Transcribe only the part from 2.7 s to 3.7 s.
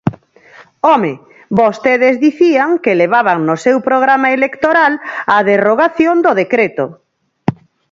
que levaban no